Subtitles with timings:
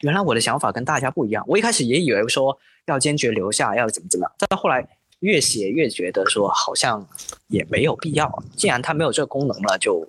[0.00, 1.44] 原来我的想法跟大家不一样。
[1.46, 4.86] 我一开始也以为说要坚决留下，要怎么怎么样，但后来
[5.20, 7.06] 越写越觉得说好像
[7.48, 8.42] 也没有必要。
[8.56, 10.08] 既然它没有这个功能了，就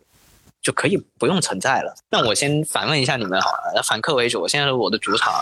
[0.62, 1.94] 就可以不用存在了。
[2.10, 5.34] 那我先反问一下你们好了，反客为主，我现在是我的主场。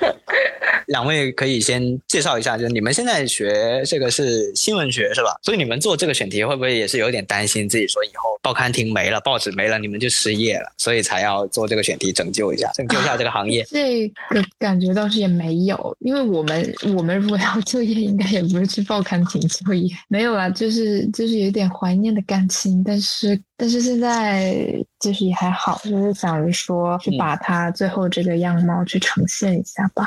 [0.86, 5.36] 两位可以先介绍一下，就是你们现在学这个是新闻学是吧？
[5.42, 13.64] 所以你们做这个选题会不会也是有点担心自己说以后报刊亭没了，报纸没了，你们就失业了，所以才要做这个选题拯救一下， 拯救一下这个行业？
[13.70, 30.04] 这个感觉倒是也没有，因为我们我们如果要就业，应该也不是去报刊亭就业，没有啦，就是就是有点怀念的感情，但是但是现在就是也还好，就是想着说去把它最后这个样貌去呈现一下吧。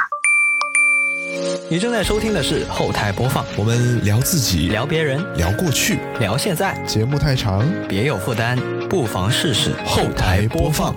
[1.69, 6.77] 你正在收听的是后台播放，我们聊自己，聊别人，聊过去，聊现在。
[6.85, 10.93] 节目太长，别有负担，不妨试试后台播放。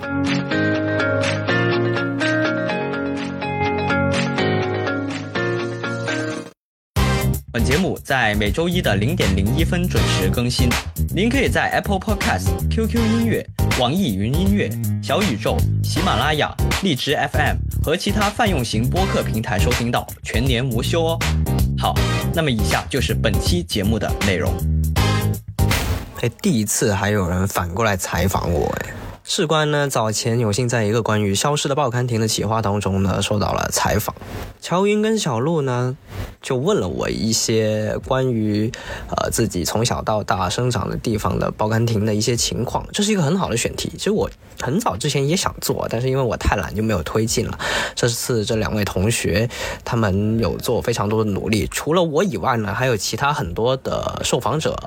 [7.57, 10.69] 本节目在每周一的零点零一分准时更新，
[11.09, 13.43] 您可以在 Apple Podcast、QQ 音乐、
[13.79, 14.69] 网易云音乐、
[15.01, 21.19] 小宇宙、喜马拉雅、荔枝 FM 和其他泛用型播客平台收听到，全年无休哦。
[21.79, 21.95] 好，
[22.31, 24.53] 那么以下就是本期节目的内容。
[26.21, 29.06] 哎，第一次还有人反过来采访我，哎。
[29.29, 34.15] 事关呢，早前有幸在一个关于消失的报刊亭的企划当中呢，受到了采访。
[34.61, 35.97] 乔云跟小鹿呢，
[36.41, 38.71] 就问了我一些关于
[39.09, 42.87] 呃自己从小到大生长的地方的报刊亭的一些情况。
[42.93, 43.91] 这是一个很好的选题。
[43.97, 44.29] 其实我
[44.61, 47.59] 很早之前也想做，但是因为我太懒就没有推进了。
[47.95, 49.49] 这次这两位同学
[49.83, 54.77] 他们有做非常多的努力，除了我以外呢，还有其他很多的受访者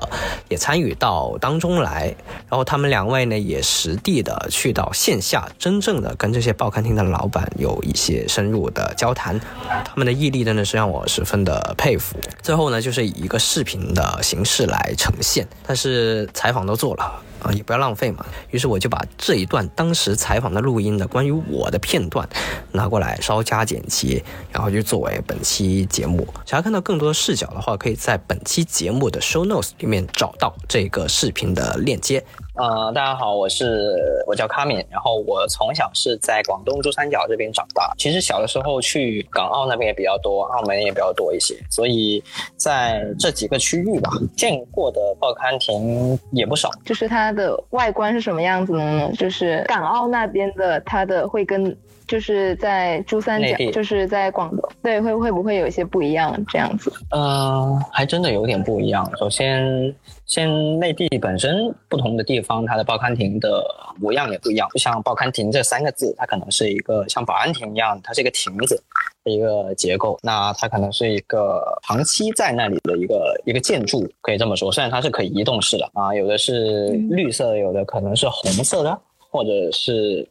[0.49, 2.15] 也参与到当中来。
[2.49, 4.30] 然后他们两位呢，也实地的。
[4.31, 9.37] 呃，去到线下，真正的跟这些报刊亭的老板有一些深入的交谈，
[9.67, 12.17] 他们的毅力真的是让我十分的佩服。
[12.41, 17.21] 最后呢，就是以一个视频的形式来呈现，但是采访都做了。
[17.41, 18.23] 啊，也不要浪费嘛。
[18.51, 22.29] 于是我就把这一段当时采访的录音的关于我的片段
[22.71, 26.27] 拿过来稍加剪辑，然后就作为本期节目。
[26.45, 32.23] 想要看到更多视角的话，可以在本期节目的 show notes 里面找到这个视频的链接。
[32.61, 37.91] 呃，大家好，我是我叫卡敏，然后我从小是在广东珠三角这边长大。
[37.97, 42.23] 其实小的时候去港澳那边也比较多，澳门也比较多一些，所以
[42.57, 46.69] 在这几个区域吧，见过的报刊亭也不少。
[46.85, 47.31] 就是它。
[47.31, 49.11] 的外观是什么样子的呢？
[49.13, 51.73] 就是港澳那边的，它的会跟
[52.05, 56.91] 就是在珠三角，就是在广东，对，会会不会有一些不一样这样子？
[57.09, 59.09] 呃，还真的有点不一样。
[59.17, 59.95] 首先，
[60.31, 63.61] 先内地本身不同的地方，它的报刊亭的
[63.99, 64.65] 模样也不一样。
[64.71, 68.81] 就像报刊亭这三个字，它可能是一个像保安亭一样，它是一个亭子。
[69.23, 74.71] 的一个结构，那它可能是一个长期在那里的一个一个建筑，可以这么说。
[74.71, 78.99] 虽然它是可以移动式的啊，有的是绿色，有的可能是红色的，
[79.29, 80.27] 或者是。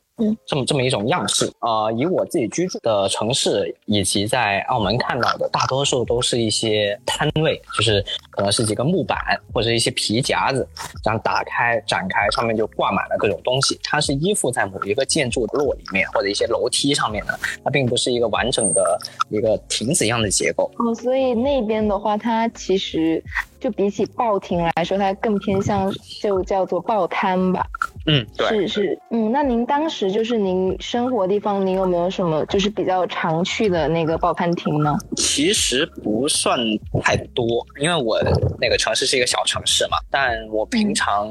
[0.46, 9.18] 这么这么一种样式啊，以我自己居住的城市以及在澳门看到的，大多数都是一些摊位，就是可能是几个木板
[9.52, 10.66] 或者一些皮夹子，
[11.02, 13.78] 这样打开展开，上面就挂满了各种东西。
[13.82, 18.98] 它是依附在某一个建筑落里面或者一些楼梯上面的，它并不是一个完整的
[19.28, 20.70] 一个亭子一样的结构。
[20.78, 23.22] 哦，所以那边的话，它其实。
[23.60, 25.92] 就比起报亭来说，它更偏向
[26.22, 27.62] 就叫做报摊吧。
[28.06, 34.96] 嗯，对，是是，嗯，那您当时就是您生活地方，您有没有什么就是比较常去的那个报刊亭呢？
[35.16, 36.58] 其实不算
[37.02, 37.44] 太多，
[37.80, 38.20] 因为我
[38.60, 41.30] 那个城市是一个小城市嘛，但我平常。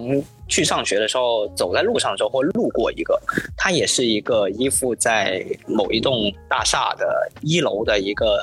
[0.51, 3.21] 去上学的时候，走在路上的时候会路过一个，
[3.55, 8.41] 它也是一个依附在某一栋大厦的一楼的一个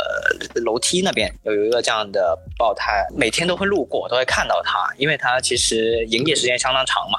[0.65, 7.19] 楼梯那边有一个这样的报摊，每天都会路过，都会看到它，因为它其实营业时间相当长嘛。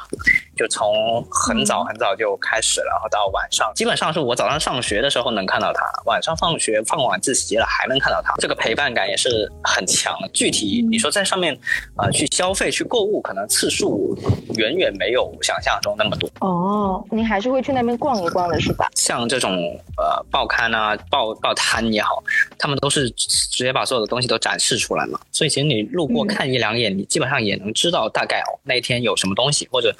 [0.57, 10.17] 就从很早很早就开始了，然后到晚上，基本上是我早上上学的时候能看到它，晚上放学放晚自习了还能看到它，这个陪伴感也是很强。
[10.33, 11.57] 具体你说在上面
[11.95, 14.17] 啊去消费去购物，可能次数
[14.55, 16.29] 远远没有想象中那么多。
[16.39, 18.89] 哦，您还是会去那边逛一逛的是吧？
[18.95, 19.51] 像这种
[19.97, 22.23] 呃报刊啊、报报摊也好，
[22.57, 29.93] 他们都是直接把所有的东西都展示出来嘛，所以其实你路过看一两眼，你基本上也能知道大概哦那天有什么东西，或者。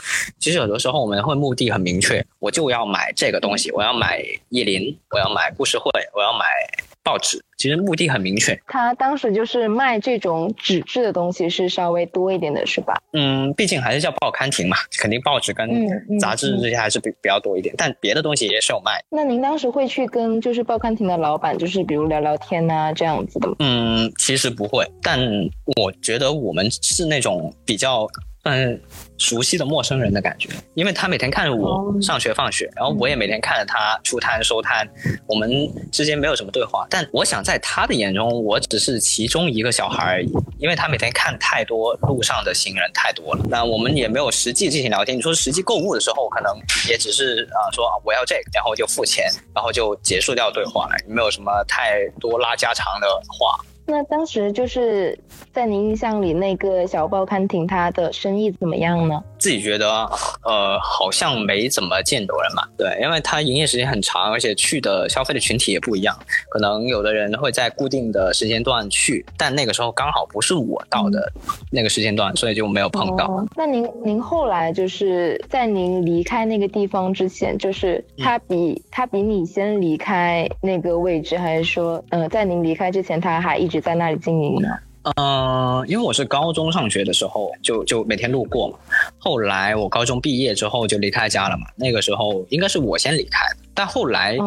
[0.48, 6.46] 其实有的时候我们会目的很明确，我就要买这个东西，我要买意林，我要买故事会，我要买
[7.04, 7.44] 报纸。
[7.58, 8.58] 其实目的很明确。
[8.66, 12.96] 他当时就是卖这种纸质的东西是稍微多一点的，是吧？
[13.12, 15.68] 嗯，毕竟还是叫报刊亭嘛，肯定报纸跟
[16.18, 19.04] 杂志这些还是比比较多一点，但别的东西也是有卖。
[19.10, 23.56] 那您当时会去跟就是报刊亭的老板，就是比如聊聊天呐这样子的吗？
[23.60, 25.20] 嗯，其实不会，但
[25.76, 28.08] 我觉得我们是那种比较。
[28.50, 28.82] 嗯，
[29.18, 34.88] 熟悉的陌生人的感觉，因为他每天看着我上学放学，然后我也每天看着他出摊收摊，
[35.28, 35.50] 我们
[35.92, 36.86] 之间没有什么对话。
[36.90, 43.46] 但我想在他的眼中，我只是其中一个小孩而已，因为他每天看太多路上的行人太多了。
[43.50, 45.18] 那我们也没有实际进行聊天。
[45.18, 46.56] 你说实际购物的时候，可能
[46.88, 53.60] 也只是啊说啊我要这个，然后就付钱，然后就结束掉对话了，没有什么太多拉家常的话。
[53.90, 55.18] 那当时就是
[55.54, 59.24] 在您印象里，那个小报刊亭它的生意怎么样呢？
[59.40, 59.88] 自己觉得，
[60.44, 62.64] 呃，好像没怎么见多人嘛。
[62.78, 66.16] 对，因为它营业时间很长，而且去的消费的群体也不一样。
[66.50, 71.32] 可能有的人会在固定的时间段去，但那个时候刚好不是我到的
[71.72, 73.46] 那个时间段，所以就没有碰到。
[73.56, 83.78] 那您您后来就是在您离开那个地方之前，就是他比他比你先离开那个位置，还是说，呃，在您离开之前，他还一直。
[83.78, 84.68] 在那里经营呢？
[84.72, 84.87] 嗯，
[85.88, 88.78] 因为我是高中上学的时候就就每天路过嘛。
[89.18, 91.68] 后来我高中毕业之后就离开家了嘛。
[91.76, 94.38] 那个时候应该是我先离开的，但后来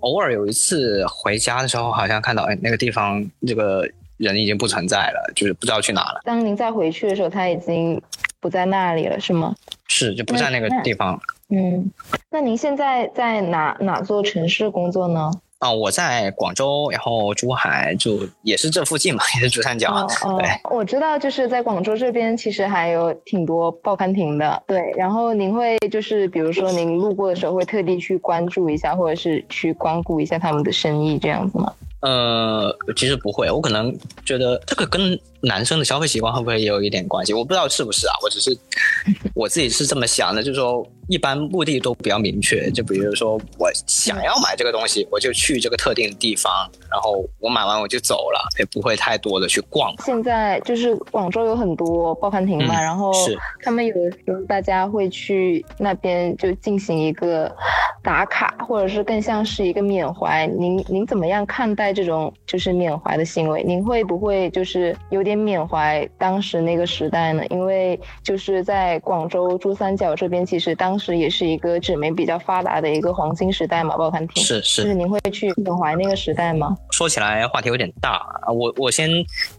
[0.00, 6.20] 偶尔有一次回家的时候，好像看到哎那个地方这个人已经不存在了，就是不知道去哪了。
[6.24, 8.00] 当您再回去的时候，他已经
[8.40, 9.54] 不在那里了，是吗？
[9.88, 11.20] 是，就不在那个地方。
[11.50, 11.90] 嗯，
[12.30, 15.30] 那您现在在哪哪座城市工作呢？
[15.58, 20.06] 啊，我在广州，然后珠海就也是这附近嘛，也是珠三角。
[20.38, 24.62] 对，我知道，就是在广州这边，其实还有挺多报刊亭的。
[24.66, 31.72] 对，然后您会就是比如说您路过的时候，会特地去关注一下，或者是去光顾一下他们的生意这样子吗？
[32.04, 33.96] 呃，其实不会，我可能
[34.26, 37.32] 觉得这个跟男生的消费习惯会不会也有一点关系？
[37.32, 38.56] 我不知道是不是啊，我只是
[39.34, 49.94] 我自己是这么想的，就是说一般目的都比较明确，就比如说我想要买这个东西，我就去这个特定的地方，然后我买完我就走了，也不会太多的去逛。
[50.04, 53.10] 现在就是广州有很多报刊亭嘛，然后
[53.62, 57.50] 他们有的时候大家会去那边就进行一个
[58.02, 60.46] 打卡，或者是更像是一个缅怀。
[60.58, 61.93] 您您怎么样看待？
[61.94, 67.46] 这种就是缅怀的行为，您会不会就是有点缅怀当时那个时代呢？
[67.46, 76.76] 因为就是在广州珠三角这边，其实当时也是一个纸媒比较发达的一个黄金时代嘛，报刊亭是是，就是您会去缅怀那个时代吗？
[76.90, 79.08] 说起来话题有点大啊，我我先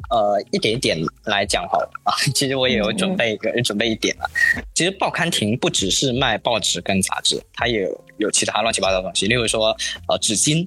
[0.10, 2.14] 呃一点一点来讲好了啊。
[2.36, 4.28] 其实我也有准备一个准备一点啊。
[4.74, 9.76] 其实报刊亭不只是卖报纸跟杂志，它也有有其他乱七八糟的东西，例如说
[10.08, 10.66] 呃纸巾。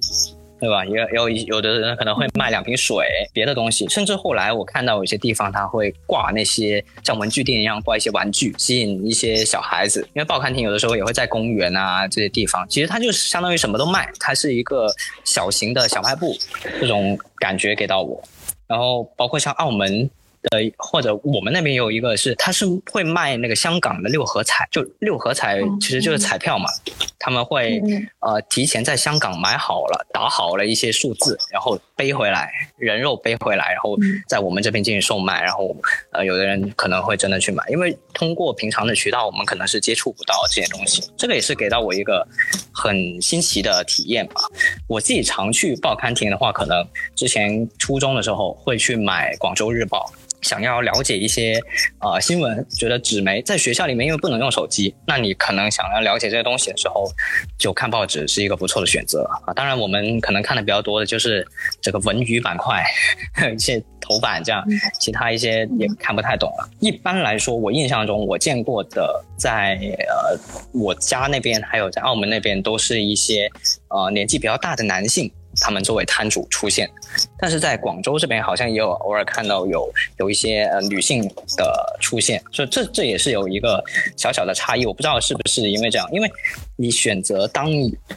[0.59, 0.85] 对吧？
[0.85, 10.01] 也有有的人可能会卖两瓶水，别的东西，甚至后来我看到有些地方他会挂那些像文具店一样挂一些玩具，吸引一些小孩子。
[10.13, 14.87] 因为报刊亭有的时候也会在公园啊这些地方，其实它就是相当于什么都卖，它是一个
[15.23, 16.35] 小型的小卖部，
[16.79, 18.21] 这种感觉给到我。
[18.67, 20.09] 然后包括像澳门。
[20.41, 26.69] 的或者我们那边有一个是，他是会卖那个香港的六合彩，就六合彩其实就是彩票嘛，
[27.19, 27.81] 他们会
[28.19, 35.75] 呃提前在香港买好了，打好了一些数字，然后背回来，人肉背回来，然后在我们这边进行售卖，然后
[36.11, 42.25] 呃有的人可能会真的去买，因为通过平常的渠道，我们可能是接触不到这些东西，这个也是给到我一个
[42.73, 44.41] 很新奇的体验吧。
[44.87, 50.09] 我自己常去报刊亭的话，可能之前初中的时候会去买《广州日报》。
[50.41, 51.61] 想要了解一些
[51.99, 57.09] 呃新闻，觉得纸媒在学校里面因为不能用手机，那你可能想要了解这些东西的时候，
[57.57, 59.53] 就看报纸是一个不错的选择啊。
[59.53, 61.45] 当然，我们可能看的比较多的就是
[61.81, 62.83] 这个文娱板块，
[63.53, 64.63] 一些头版这样，
[64.99, 66.69] 其他一些也看不太懂了。
[66.79, 69.77] 一般来说，我印象中我见过的，在
[70.07, 70.39] 呃
[70.73, 73.49] 我家那边还有在澳门那边，都是一些
[73.89, 75.31] 呃年纪比较大的男性。
[75.61, 76.89] 他们作为摊主出现，
[77.37, 83.83] 但是在广州这边好像也有偶尔看到有有一些呃女性的出现，所以这这也是有一个
[84.17, 84.85] 小小的差异。
[84.85, 86.31] 我不知道是不是因为这样，因为
[86.75, 87.69] 你选择当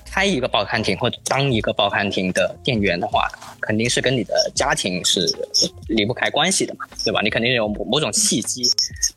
[0.05, 3.29] 开一个报刊亭或者当一个报刊亭的店员的话，
[3.61, 5.27] 肯定是跟你的家庭是
[5.89, 7.21] 离不开关系的嘛，对吧？
[7.23, 8.63] 你肯定有某某种契机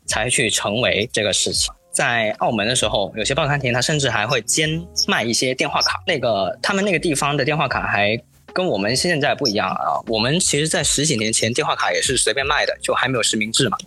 [0.06, 1.72] 才去成为这个事情。
[1.96, 6.02] 在澳门的时候，有些报刊亭它甚至还会兼卖一些电话卡。
[6.06, 8.20] 那个他们那个地方的电话卡还
[8.52, 9.96] 跟我们现在不一样啊。
[10.08, 13.78] 我们其实，在十几年前，电话卡也是随便卖的，就还没有实名制嘛。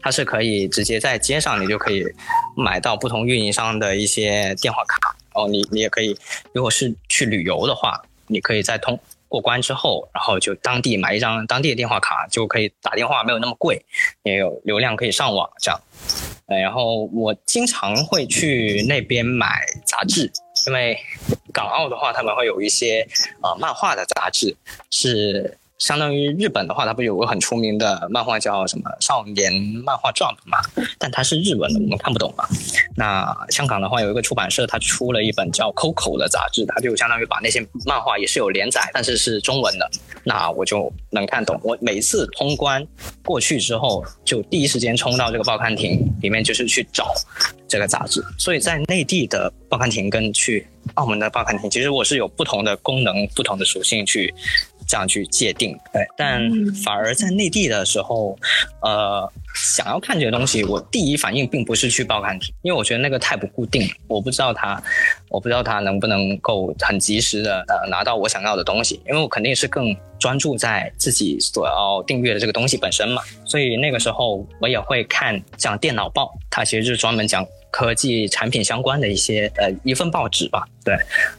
[0.00, 2.04] 它是可以直接在街上，你就可以
[2.56, 5.14] 买到不同运营商的一些电话卡。
[5.34, 6.18] 哦，你你也可以，
[6.52, 13.84] 如果是去旅游的话，你可以在通过关之后，然后就当地买一张当地的电话卡，就可以打电话，没有那么贵，
[14.24, 15.80] 也有流量可以上网这样。
[16.60, 19.46] 然后我经常会去那边买
[19.84, 20.30] 杂志，
[20.66, 20.96] 因为
[21.52, 23.06] 港澳的话，他们会有一些
[23.42, 24.56] 呃漫画的杂志
[24.90, 25.58] 是。
[25.82, 29.52] 相当于日本的话，它不有个很出名的漫画叫什么《少年
[29.84, 30.58] 漫画 Jump》嘛？
[30.96, 32.46] 但它是日文的，我们看不懂嘛。
[32.96, 39.90] 那香港的话有一个出版社，它出了一本叫《Coco》的杂志，它就相当于把那些漫画也是有连载，但是是中文的，
[40.22, 41.58] 那我就能看懂。
[41.64, 42.86] 我每次通关
[43.24, 47.12] 过去之后，就第一时间冲到这个报刊亭里面，就是去找
[47.66, 48.24] 这个杂志。
[48.38, 54.32] 所以在内地的报刊亭跟去澳门的报刊亭，其实我是有不同的功能、不同的属性去。
[54.92, 56.38] 这样去界定，对，但
[56.84, 58.38] 反而在内地的时候，
[58.82, 64.82] 呃，想要看这些东西，我第一反应并不是去报刊亭，因为我觉得那个太不固定，我不知道它，
[65.30, 77.42] 我不知道它能不能够很及时的呃拿到我想要的东西，因为我肯定是更专注在自己所要订阅的这个东西本身嘛，所以那个时候我也会看像电脑报，它其实就是专门讲。
[77.72, 80.94] 科技产品相关的一些呃一份报纸吧，对，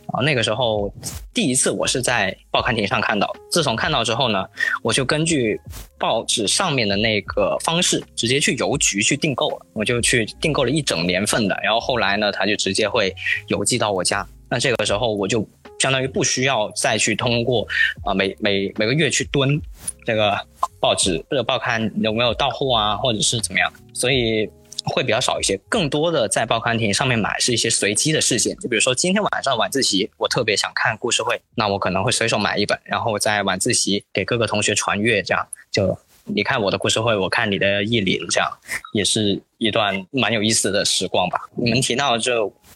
[0.08, 0.92] 啊那个时候
[1.32, 4.44] 第一次我是在报刊亭上看到，自从看到之后呢，
[4.82, 5.62] 我就根据
[6.00, 13.14] 报纸上面的那个方式，直接去邮局去订购了，我就去订购了一整年份的，然后后来呢，他就直接会
[13.50, 15.48] 邮寄到我家，那这个时候我就
[15.78, 17.68] 相当于不需要再去通过
[18.04, 19.62] 啊每每每个月去蹲
[20.04, 20.36] 这个
[20.80, 24.50] 报纸或者报刊有没有到货啊，或者是怎么样，所以。
[24.86, 38.50] 会比较少一些，更多的在报刊亭上面买是一些随机的事件，就比如说今天晚上晚自习，我特别想看故事会，那我可能会随手买一本，然后在晚自习给各个同学传阅，这样就你看我的故事会，我看你的意林，这样
[38.94, 41.40] 也是一段蛮有意思的时光吧。
[41.56, 42.34] 你们提到这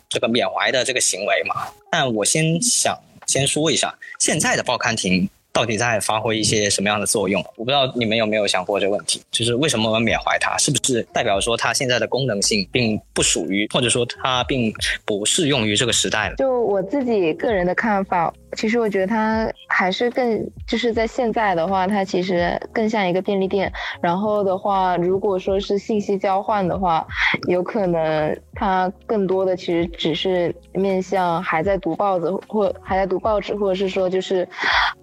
[0.10, 5.30] 这个缅怀的这个行为嘛，但我先想先说一下现在的报刊亭。
[5.58, 7.44] 到底在发挥一些什么样的作用？
[7.56, 10.56] 我不知道你们有没有想过这个问题，就是为什么我们缅怀它？
[10.60, 14.72] 是不是代表说它现在的功能性并不属于，或者说它并
[15.04, 16.36] 不适用于这个时代了？
[16.36, 18.32] 就我自己个人的看法。
[18.56, 23.72] 其实我觉得它还是更就是在现在的话，它其实更像一个便利店。
[24.01, 27.06] 然后的话，如果说是信息交换的话，
[27.48, 34.48] 有可能它更多的其实只是面向还在读报纸或还在读报纸，或者是说就是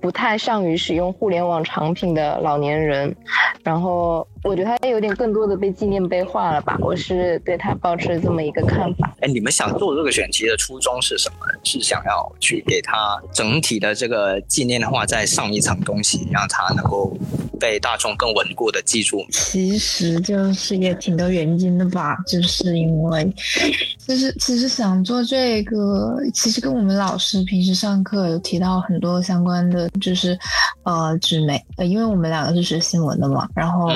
[0.00, 3.14] 不太善于使用互联网产品的老年人。
[3.62, 6.76] 然后我觉得它有点更多的被纪念碑化了吧。
[6.80, 9.14] 我是对它保持这么一个看法。
[9.20, 11.36] 哎，你们想做这个选题的初衷是什么？
[11.62, 13.20] 是想要去给他。
[13.34, 17.14] 整体的这个纪念的话，再上一层东西，让它能够
[17.60, 19.22] 被大众更稳固的记住。
[19.30, 23.34] 其实就是也挺多原因的吧， 就是因为，
[24.06, 30.38] 就是其实想做这个，其实跟我们老师平时上课有提到很多相关的，就是
[30.84, 33.88] 呃纸媒，呃，因为我们两个是学新闻的嘛，然后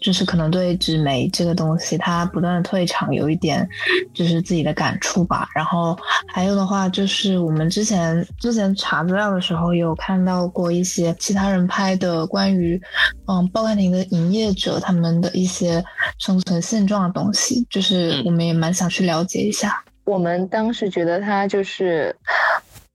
[0.00, 3.68] 就是可能对纸媒这个东西，它不断的退场，有一点
[4.14, 5.48] 就是自己的感触吧。
[5.54, 8.68] 然后还有的话，就是我们之前之前。
[8.78, 12.80] 查资料的时候有看到过一些其他人拍的关于，
[13.26, 15.84] 嗯，报刊亭的营业者他们的一些
[16.18, 19.82] 生存现状的东西，就是我们也蛮想去了解一下。
[20.04, 22.14] 我们当时觉得他就是，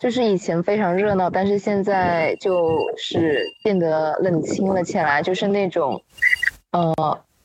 [0.03, 6.03] 就是以前非常热闹，但是现在就是变得冷清了起来，就是那种，
[6.72, 6.93] 呃，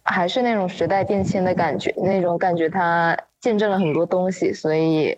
[0.03, 5.17] 还是那种时代变迁的感觉，那种感觉它见证了很多东西，所以。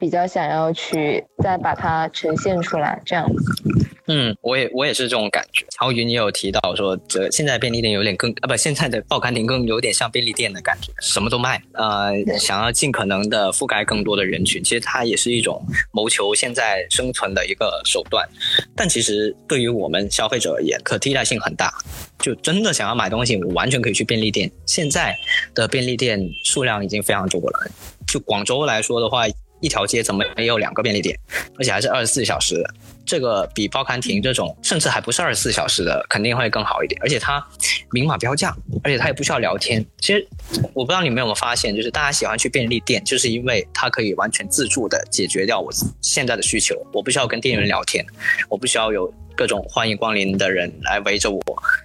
[0.00, 3.79] 比较想要去再把它呈现出来，这样子。
[4.12, 5.64] 嗯，我也我也是这种感觉。
[5.70, 11.62] 曹云也有提到说，这现在便利店有点更啊，不，现在的报刊亭更有点像便利店的感觉，什么都卖。
[11.74, 18.28] 呃，想要尽可能的覆盖更多的人群，其实它也是一种谋求现在生存的一个手段。
[18.74, 21.72] 但其实对于我们消费者而言，可替代性很大。
[22.18, 24.50] 就真的想要买东西，我完全可以去便利店。
[24.66, 25.16] 现在
[25.54, 27.70] 的便利店数量已经非常多了。
[28.08, 29.24] 就广州来说的话。
[29.62, 31.14] 一条街怎么也有两个便利店，
[31.58, 32.74] 而且还是二十四小时的，
[33.10, 36.96] 这个比报刊亭这种甚至还不是二十四小时的肯定会更好一点。
[37.02, 37.44] 而且它
[37.90, 39.84] 明码标价，而且它也不需要聊天。
[39.98, 40.24] 其实
[40.72, 48.06] 我不知道你们有没有发现，就是大家喜欢去便利店，就是因为它可以完全自助的解决掉我现在的需求，我不需要跟店员聊天，
[48.48, 49.12] 我不需要有。
[49.36, 51.42] 各种欢迎光临的人来围着我，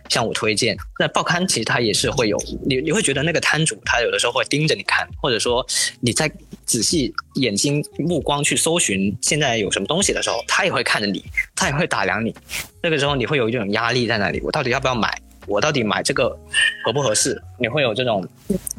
[0.09, 0.75] 向我推荐。
[0.99, 5.65] 那报刊其实它也是会有，你你会觉得那个摊主他有的时候会盯着你看，或者说
[6.01, 6.29] 你在
[6.65, 11.14] 仔细眼睛目光去搜寻现在有什么东西的时候，他也会看着你，
[11.55, 12.33] 他也会打量你。
[12.81, 15.21] 那个时候你会有一种压力在那里，我到底要不要买？
[15.47, 16.29] 我到底买这个
[16.83, 17.39] 合不合适？
[17.59, 18.27] 你会有这种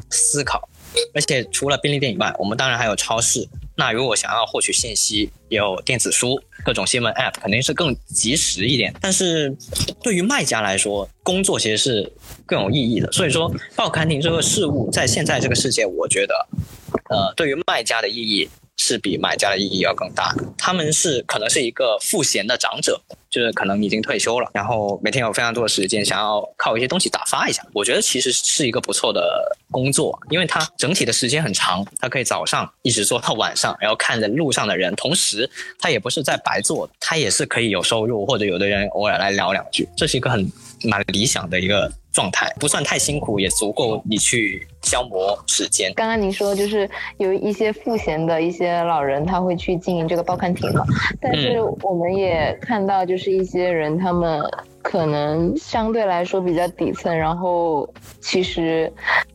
[0.09, 0.67] 思考。
[1.13, 3.47] 而且除了便利店以外，我们当然还有超市。
[3.75, 8.93] 那如果想要获取信息，有电子书、各种新闻 App，肯定是更及时一点。
[8.99, 9.55] 但是
[10.01, 12.11] 对于卖家来说，工作其实是
[12.45, 13.11] 更有意义的。
[13.11, 16.47] 所以说，报刊亭这个事物在现在这个世界，我觉得，
[17.09, 18.49] 呃，对于卖家的意义。
[18.77, 20.33] 是比买家的意义要更大。
[20.57, 23.01] 他们是可能是一个赋闲的长者，
[23.37, 27.63] 就是可能已经退休了，然后每天有非常多的时间，想要靠一些东西打发一下。
[27.71, 40.51] 我觉得其实是一个不错的工作，因为它整体的时间很长，它可以早上一直做到晚上，然后看着路上的人，同时它也不是在白做，它也是可以有收入，或者有的人偶尔来聊两句，这是一个很
[40.83, 41.91] 蛮理想的一个。
[42.13, 45.93] 状态不算太辛苦，也足够你去消磨时间。
[45.93, 46.89] 刚刚您说就是
[47.19, 50.83] 有一些赋闲的一些老人，他会去经营这个报刊亭嘛？
[51.21, 54.43] 但是我们也看到，就是一些人他们。
[54.83, 57.85] 可能相对来说比较底层，然后
[58.21, 58.89] 其实，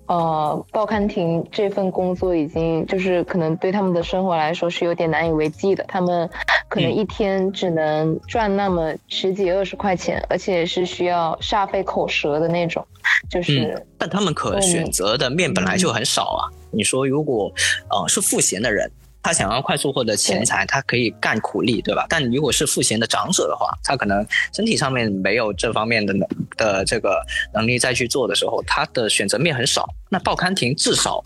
[0.07, 5.85] 呃，报刊亭这份工作已经就是可能对他们的生活来说是有点难以为继的。
[5.87, 6.27] 他们
[6.71, 12.83] 可能一天只能赚那么十几二十块钱，而且是需要煞费口舌的那种。
[13.29, 16.49] 就是，但他们可选择的面本来就很少啊。
[16.71, 17.53] 你说如果
[17.91, 18.91] 呃是赋闲的人。
[19.23, 22.07] 他想要快速获得钱财，他可以干苦力，对吧？
[22.09, 27.25] 但如果是赋闲的长者的话，他可能身体上面没有这方面的能的这个
[27.55, 29.89] 能力再去做的时候，他的选择面很少。
[30.11, 31.23] 那报刊亭至少，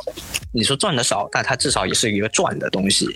[0.53, 3.07] 你说赚的少，但它至少也是一个赚的东西，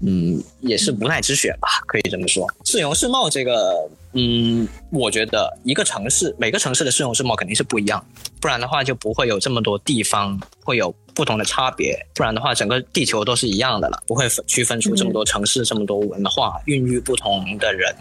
[0.00, 2.44] 嗯，也是无奈之选吧，可以这么说。
[2.64, 8.04] 市容市貌这个，嗯，我觉得一个城市每个城市的市容市貌肯定是不一样，
[8.40, 17.94] 不然的话就不会有这么多地方会有不同的差别，不然的话整个地球都是一样的了，不会区分出这么多城市、这么多文化、孕育不同的人。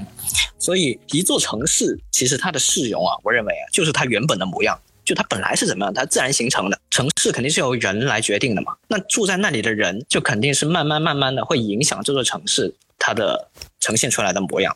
[0.59, 4.79] 所以一座城市其实它的市容啊，我认为啊，就是它原本的模样。
[5.03, 8.75] 就它本来是怎么样，它自然形成的城市肯定是由人来决定的嘛。
[8.87, 13.49] 那住在那里的人，就肯定是慢慢慢慢的会影响这座城市它的
[13.81, 14.75] 呈现出来的模样。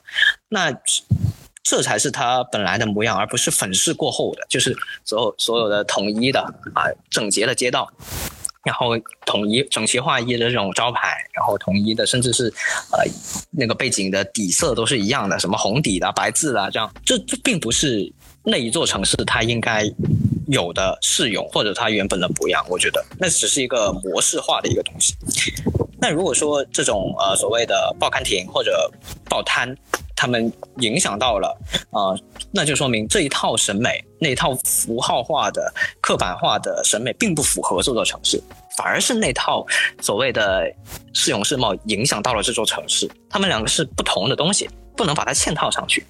[0.49, 0.69] 那
[1.63, 6.41] 这才是它本来的模样，而不是粉饰过后的，就是所有所有的统一的
[6.73, 7.89] 啊整洁的街道，
[8.63, 8.89] 然后
[9.25, 12.53] 统一整齐划一的这种招牌，然后统一的，甚至是
[12.91, 12.99] 呃
[13.51, 18.11] 那个背景的底色都是一样的，什么红底的、白字的这样，这这并不是。
[18.47, 19.91] 那一座城市它应该
[20.45, 25.15] 有的适用或者它原本的模样，我觉得那只是一个模式化的一个东西。
[26.07, 28.87] 但如果说这种呃所谓的报刊亭或者
[29.27, 29.75] 报摊，
[30.15, 31.57] 他们影响到了
[31.89, 32.13] 啊，
[32.51, 38.39] 那就说明这一套审美，那一套符号化的刻板化的审美并不符合这座城市，
[38.77, 39.65] 反而是那套
[39.99, 40.71] 所谓的
[41.15, 44.69] 市容市貌影响到了这座城市，他们两个是不同的东西。
[44.97, 46.05] 不能把它嵌套上去。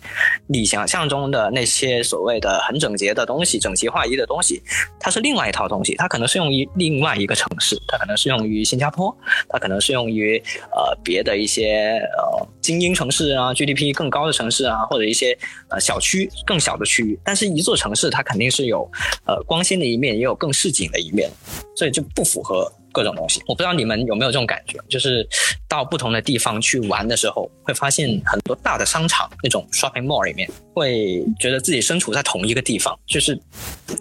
[0.46, 4.62] 你想象中的那些所谓的很整洁的东西、整齐划一的东西，
[5.00, 5.96] 它是另外一套东西。
[5.96, 9.12] 它可能适用于另外一个城市，它可能适用于新加坡，
[9.50, 10.38] 它可能适用于
[10.72, 15.36] 呃别的一些呃精英城市啊、GDP 更高的城市啊，或者一些
[15.70, 17.20] 呃小区更小的区域。
[17.24, 18.88] 但是一座城市它肯定是有
[19.26, 21.28] 呃光鲜的一面，也有更市井的一面，
[21.76, 22.72] 所以就不符合。
[22.96, 25.28] 各种东西，我不知道你们有没有这种感觉，就是
[25.68, 33.38] 到不同的地方去玩的时候，会发现很多大的商场那种 shopping mall 里面，会觉得自己身处在同一个地方，就是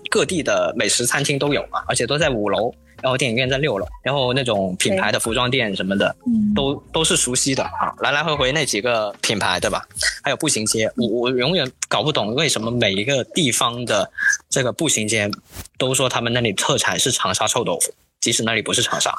[0.08, 6.14] 各地的美食餐厅都有嘛，而且都在五楼，然后电影院在六楼，然后那种品牌的服装店什么的，
[6.54, 9.84] 都都是熟悉的啊，来来回回那几个品牌，对吧？
[10.22, 14.08] 还有步行街，我我永远搞不懂为什么每一个地方的
[14.48, 15.28] 这个步行街
[15.78, 17.92] 都说他们那里特产是长沙臭豆腐。
[18.24, 19.14] 即使那里不是长沙，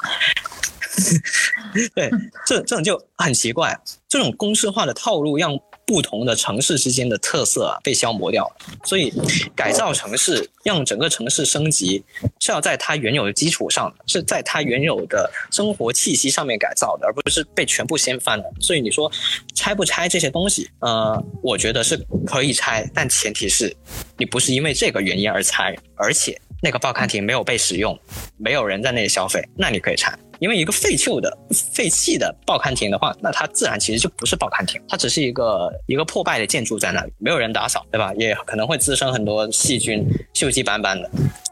[1.94, 2.10] 对，
[2.44, 3.78] 这这种就很奇怪。
[4.08, 8.50] 这种公式化的套路让不同的城市之间的特色啊被消磨掉。
[8.82, 9.12] 所以，
[9.54, 12.02] 改造城市，让整个城市升级，
[12.40, 18.52] 是要在它原有的基础上，是在它原有的生活气息上面改造的，而不是被全部掀翻的。
[18.60, 19.08] 所以你说
[19.54, 20.68] 拆不拆这些东西？
[20.80, 23.72] 呃，我觉得是可以拆，但前提是
[24.18, 26.36] 你不是因为这个原因而拆，而且。
[26.62, 27.98] 那个报刊亭没有被使用，
[28.36, 30.12] 没有人在那里消费，那你可以拆。
[30.38, 31.34] 因为一个废旧的、
[31.74, 38.12] 废弃的报刊亭的话，那它自然其实就不是报刊亭，它只是一个一个破败的建筑在那里，没有人打扫，对吧？
[38.18, 41.10] 也可能会滋生很多细菌，锈迹斑斑的，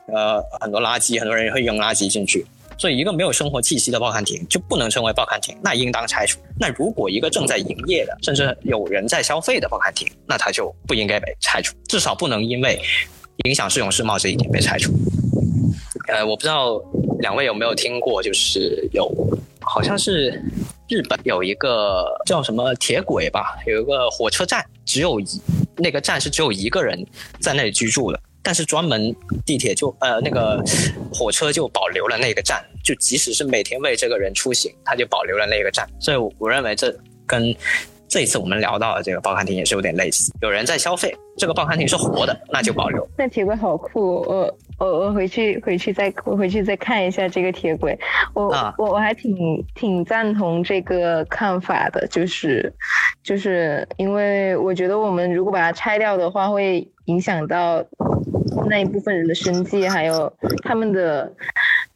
[0.09, 2.45] 呃，很多垃圾，很多人也会扔垃圾进去。
[2.77, 6.39] 所以，一个没有生活气息的报刊亭就不能称为报刊亭，那应当拆除。
[6.59, 12.79] 那如果一个正在营业的，甚至有人在消费的报刊亭，那它就不应该被拆除，至少不能因为。
[13.45, 14.93] 影响市容市貌这一点被拆除。
[16.09, 16.81] 呃，我不知道
[17.21, 19.11] 两位有没有听过，就是有，
[19.61, 20.31] 好像是
[20.89, 25.25] 日本有一个叫什么铁轨吧，有一个火车站，只有一
[25.77, 27.05] 那个站是只有一个人
[27.41, 29.15] 在那里居住的，但是专门
[29.47, 30.63] 地铁就呃那个
[31.13, 35.89] 火车就保留了那个站，就即使是每天为这个人出行，他就保留了那个站。
[35.99, 36.95] 所以我认为这
[37.27, 37.55] 跟
[38.15, 40.33] 这一次我们聊到的这个报刊亭也是有点类似。
[40.41, 43.05] 有人在消费，这个报刊亭是活的，那就保留。
[43.19, 47.99] 那铁轨好酷，我我我回去回去再我回去再看一下这个铁轨。
[48.33, 49.35] 我我我还挺
[49.75, 52.73] 挺赞同这个看法的，就是
[53.25, 57.85] 就是因为我觉得我们如果把它拆掉的话，会影响到
[58.71, 61.33] 那一部分人的生计，还有他们的。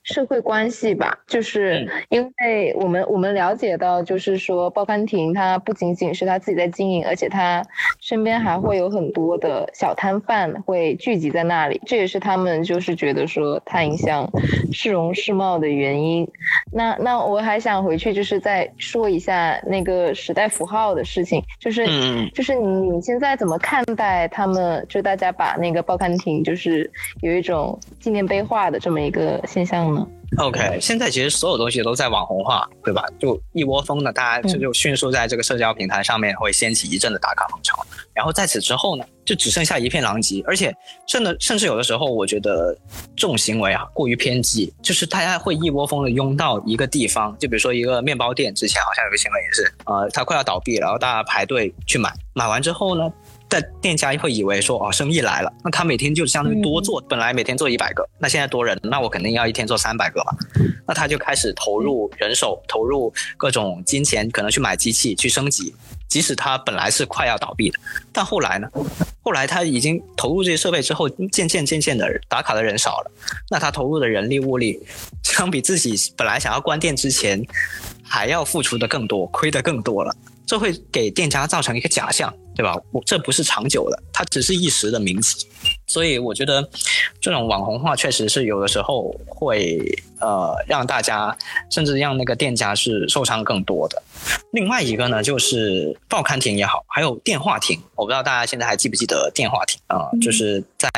[0.09, 7.63] 社会关系吧，就是因为我们我们了解到，就是说报刊亭它不仅仅是他自己在经营，而且他
[8.01, 14.29] 身边还会有很多的小摊贩会聚集在那里，这也是他们就是觉得说它影响
[14.73, 16.27] 市容市貌的原因。
[16.73, 21.87] 那那我还想回去就是再说一下那个时代符号的事情，就是
[22.31, 24.85] 就是你现在怎么看待他们？
[24.89, 26.91] 就大家把那个报刊亭就是
[27.21, 29.98] 有一种纪念碑化的这么一个现象呢
[30.37, 33.03] ？OK，现在其实所有东西都在网红化，对吧？
[33.19, 37.85] 就一窝蜂的，大家就就迅速在这个社交平台上面会掀起一阵的打卡风潮。
[38.13, 40.43] 然后在此之后呢，就只剩下一片狼藉。
[40.47, 40.75] 而且，
[41.07, 42.77] 甚的甚至有的时候，我觉得
[43.17, 53.11] 这种行为啊过于偏激，就是大家会一窝蜂的拥到一个地方，就比如说一个面包店，之前好像有个新闻也是，呃，它快要倒闭，然后大家排队去买，买完之后呢？
[53.49, 60.37] 但店家会以为说哦，生意来了，那他每天就相当于多做，本来每天做一百个，那现在多人，那我肯定要一天做三百个嘛。
[60.87, 65.75] 那他就开始投入人手，投入各种金钱，可能去买机器去升级。
[66.09, 67.79] 即使他本来是快要倒闭的，
[68.13, 68.67] 但后来呢？
[69.21, 73.11] 后来他已经投入这些设备之后，渐渐渐渐的打卡的人少了，
[73.51, 74.81] 那他投入的人力物力，
[75.23, 77.45] 相比自己本来想要关店之前，
[78.03, 80.15] 还要付出的更多，亏的更多了。
[80.47, 82.77] 这会给店家造成一个假象，对吧？
[82.91, 85.47] 我这不是长久的，它只是一时的名气。
[85.87, 86.69] 所以我觉得，
[87.21, 89.79] 这种网红化确实是有的时候会
[90.21, 91.39] 呃让大家，
[91.71, 94.03] 甚至让那个店家是受伤更多的。
[94.51, 100.11] 另外一个呢，就是报刊亭也好，还有电话亭，我不知道大家现在还记不记得电话亭啊？
[100.21, 100.89] 就是在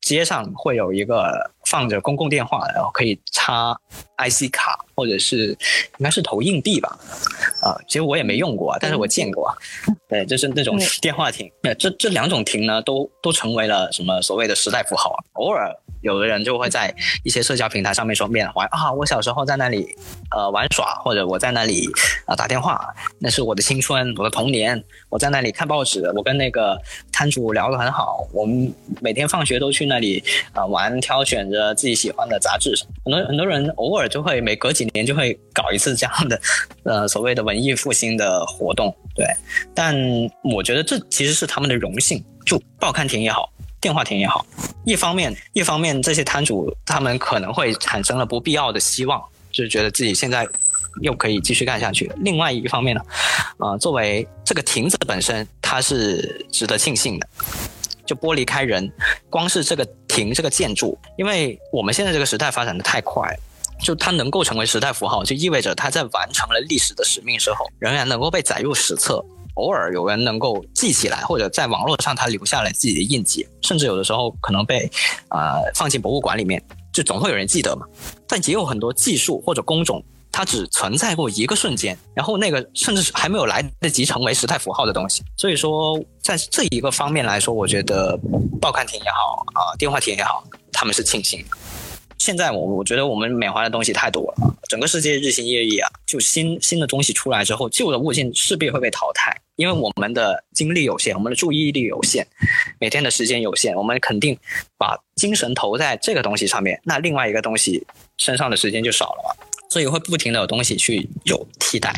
[0.00, 3.76] 街上会有一个放着公共电话，然后可以插
[4.16, 5.48] IC 卡或者是
[5.98, 6.96] 应该是投硬币吧。
[7.60, 9.52] 啊，其实我也没用过，但是我见过。
[10.08, 11.50] 对，就是那种电话亭。
[11.60, 15.18] 那这这两种亭呢，都都成为了什么所谓的时代符号啊。
[15.32, 15.68] 偶尔
[16.04, 19.88] 有的人就会在一些社交平台上面说缅怀啊，我小时候在那里
[20.30, 21.88] 呃玩耍，或者我在那里
[22.26, 24.84] 啊打电话，那是我的青春，我的童年。
[25.08, 26.78] 我在那里看报纸，我跟那个
[27.10, 28.28] 摊主聊得很好。
[28.32, 32.74] 我们每天放学都去那里啊玩，挑选着自己喜欢的杂志。
[33.04, 36.40] 很多很多人偶尔就会每隔几年就会搞一次这样的
[36.82, 39.24] 呃所谓的文艺复兴的活动，对。
[39.74, 39.96] 但
[40.52, 42.22] 我觉得这其实是他们的荣幸。
[42.44, 43.50] 就报刊亭也好，
[43.84, 44.46] 电话亭也好，
[44.84, 50.48] 一方面一方面这些摊主他们可能会产生了不必要的希望，就是觉得自己现在。
[51.00, 52.08] 又可以继续干下去。
[52.18, 53.02] 另外一方面呢，
[53.58, 57.26] 啊，作为这个亭子本身，它是值得庆幸的。
[58.06, 58.88] 就剥离开人，
[59.28, 63.28] 光是这个亭这个建筑，因为我们现在这个时代发展的太快，
[63.82, 69.20] 就它能够成为时代符号，就意味着它在完成了历史的使命之后，仍然能够被载入史册。
[69.54, 74.90] 偶尔有人能够记起来，或者在网络上它留下了自己的印记，甚至有的时候可能被
[75.28, 76.62] 啊放进博物馆里面，
[76.92, 77.86] 就总会有人记得嘛。
[78.26, 80.02] 但也有很多技术或者工种。
[80.36, 85.22] 它只存在过一个瞬间，然后那个甚至还没有来得及成为时态符号的东西。
[85.36, 88.18] 所以说，在这一个方面来说，我觉得
[88.60, 91.56] 报刊亭也好啊，电话亭也好，他们是庆幸的。
[92.24, 102.26] 现在我我觉得我们缅怀的东西太多了，整个世界日新月异啊，就新新的东西出来之后，旧的物件势必会被淘汰，因为我们的精力有限，我们的注意力有限，
[102.80, 104.34] 每天的时间有限，我们肯定
[104.78, 109.46] 把精神投在这个东西上面，那另外一个东西身上的时间就少了嘛。
[109.68, 111.92] 所以会不停的有东西去有替代，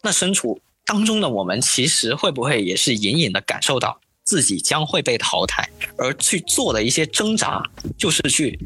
[0.00, 5.68] 那身处当中的我们，其实会不会也是隐隐的感受到自己将会被淘汰，
[5.98, 7.60] 而去做的一些挣扎，
[7.98, 8.56] 就是去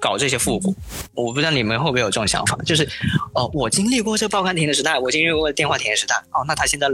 [0.00, 0.74] 搞这些复古。
[1.14, 2.88] 我不知道你们会不会有这种想法，就是，
[3.34, 6.88] 哦，我经历过这报刊亭的时代，我经历过电话亭的时代，哦，那他现在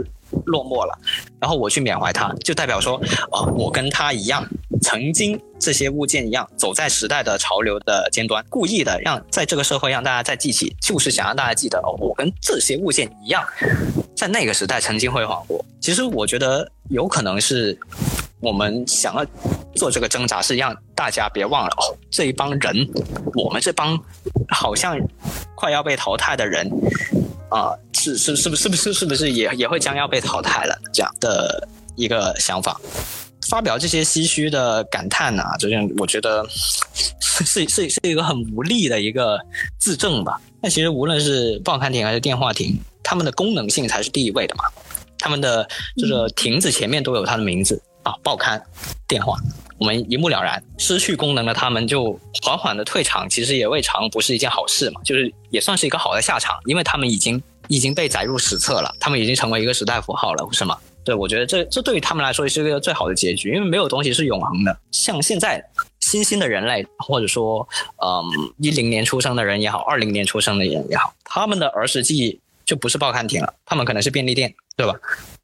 [0.45, 0.97] 落寞了，
[1.39, 4.47] 然后我去缅怀他，就代表说，哦，我跟他一样。
[4.81, 13.43] 曾经这些物件一样走在时代的潮流的尖端，故意的让在这个社会让大家再记起，就是想让大家记得哦，我跟这些物件一样，
[14.15, 15.63] 在那个时代曾经辉煌过。
[15.79, 17.75] 其实我觉得有可能是
[18.45, 19.25] 我们想要
[19.75, 22.87] 做这个挣扎，是让大家别忘了哦，这一帮人，
[23.33, 23.99] 我们这帮
[24.49, 24.95] 好像
[25.55, 26.69] 快要被淘汰的人
[27.49, 32.79] 啊，是是是不是不是是不是也也会将要被淘汰了这样的一个想法。
[33.49, 39.39] 发表这些唏嘘的感叹啊，这样我觉得是是是一个很无力的一个
[39.79, 40.39] 自证吧。
[40.61, 44.63] 但其实无论是报刊亭还是电话亭，他们的功能性才是第一位的嘛。
[45.17, 48.63] 他们的这个亭子前面都有它的名字啊，报刊、
[49.07, 49.35] 电话，
[49.79, 50.63] 我们一目了然。
[50.77, 60.77] 失去功能的他们就缓缓的退场，其实也未尝不是一件好事嘛，就是也算是一个好的下场，因为他们已经已经被载入史册了，他们已经成为一个时代符号了，是吗？
[61.03, 64.75] 对，我觉得这这对于他们来说是一个最好的结局，因为没有东西是永恒的。
[64.91, 65.63] 像现在
[65.99, 67.67] 新兴的人类，或者说，
[68.03, 68.23] 嗯，
[68.59, 74.93] 一零年出生的人也好，二零年出生的人也好，他们的儿时记忆就不是报刊亭了，他们可能是便利店，对吧？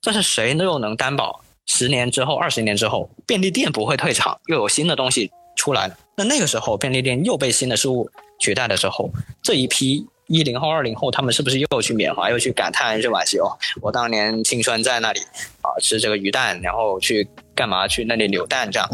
[0.02, 5.98] 但是谁又能担保十年之后、二十年之后，便利店不会退场，又有新的东西出来了？
[6.18, 9.10] 那那个时候，便利店又被新的事物取代的时候，
[9.42, 10.06] 这一批。
[10.28, 13.52] 一零后、二零后，他们是不是又去缅怀，又去感叹，去惋惜哦？
[13.82, 15.20] 我当年青春在那里
[15.60, 17.86] 啊，吃这个鱼蛋，然后去干嘛？
[17.86, 18.90] 去那里扭蛋，这样，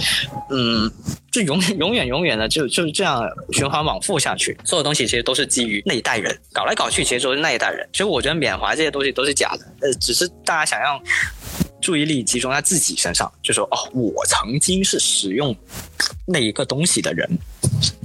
[0.50, 0.92] 嗯，
[1.32, 4.58] 就永远、永远、永远的就就是这样循环往复下去。
[4.66, 7.88] 所有东西其实都是基于那一代人搞来搞去，其实都是那一代人。
[7.94, 11.00] 其实我觉得缅怀这些东西都是假的，呃，只是大家想要
[11.88, 15.56] 注意力集中在自己身上，就说哦，我曾经是使用
[16.26, 17.26] 那一个东西的人。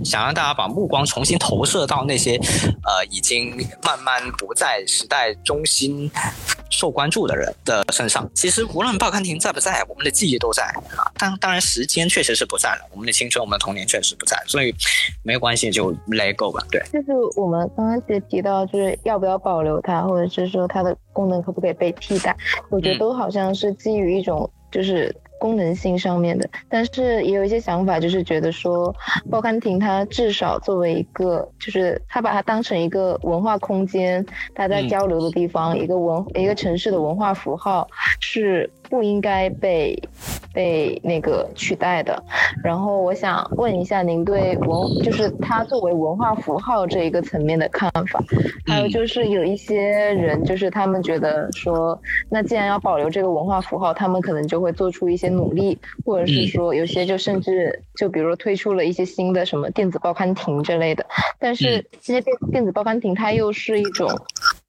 [0.05, 2.37] 想让大家把目光重新投射到那些，
[2.85, 6.11] 呃，已经慢慢不在时代中心
[6.71, 8.29] 受关注的人的身上。
[8.35, 10.65] 其实无论报刊亭在不在，我们的记忆都在
[10.97, 11.07] 啊。
[11.19, 14.75] 当当然，时间确实是不在了，我们的青春、我们的童年确实不在，所以
[15.23, 16.65] 没有关系，就 let go 吧。
[16.71, 22.37] 对，就是我们刚刚其实提到，就是要不要保留它，或者是说它的功能可不可以被替代，
[22.71, 25.15] 我觉得都好像是基于一种就是。
[25.43, 28.95] 功能性上面的，但是也有一些想法，就是觉得说，
[29.29, 34.25] 报刊亭它至少作为一个，就是它把它当成一个文化空间，
[34.55, 37.89] 大家交流的地方，一个文一个城市的文化符号
[38.21, 38.71] 是。
[38.93, 39.99] 不应该被
[40.53, 42.23] 被那个取代的。
[42.63, 48.23] 然后我想问一下您对文，就是它作为文化符号这一个层面的看法。
[48.67, 61.05] 还有就是有一些人，就是他们觉得说，那既然要保留这个文化符号，他们可能就会做出一些努力，或者是说有些就甚至就比如推出了一些新的什么电子报刊亭之类的。
[61.39, 64.09] 但是这些电电子报刊亭它又是一种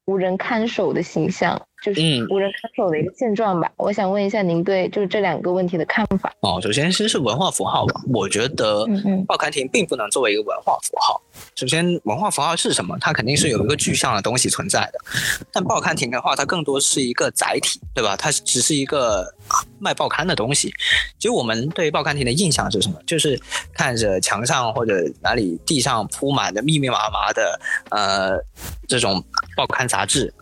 [0.06, 1.60] 无人看守的形象。
[1.84, 3.70] 就是无人看守的一个现状吧。
[3.76, 6.32] 我想问一下您对就是这两个问题的看法。
[6.40, 8.00] 哦，首先先是文化符号吧。
[8.10, 8.86] 我觉得
[9.26, 11.20] 报刊亭并不能作为一个文化符号。
[11.54, 12.96] 首先，文化符号是什么？
[13.02, 14.98] 它肯定是有一个具象的东西存在的。
[15.52, 18.16] 但报刊亭的话，它更多是一个载体，对吧？
[18.16, 19.30] 它只是一个
[19.78, 20.72] 卖报刊的东西。
[21.18, 22.98] 其实我们对报刊亭的印象是什么？
[23.06, 23.38] 就是
[23.74, 28.38] 看着墙上或者哪里地上铺满的密密麻麻的呃
[28.88, 29.22] 这种
[29.54, 30.32] 报刊杂志。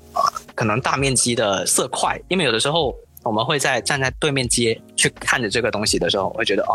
[0.55, 2.95] 可能大面积的色块，因为有的时候
[3.25, 6.75] 我们会在站在对面街去看着这个东西的时候，会觉得哦，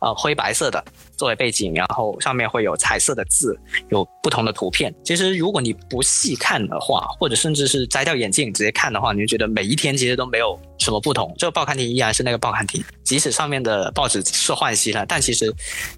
[0.00, 0.84] 呃，灰白色的
[1.16, 3.56] 作为背景，然后上面会有彩色的字，
[3.90, 4.92] 有不同的图片。
[5.04, 11.32] 其实如果你不细看的话，或者甚至是摘掉眼镜直接看的话，你就觉得每一天其实都没有什么不同。
[11.38, 15.54] 这个报刊亭依然是那个报刊亭，即使上面的报纸是换新了，但其实